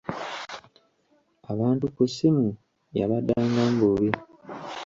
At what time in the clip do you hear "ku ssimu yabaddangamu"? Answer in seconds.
1.95-3.81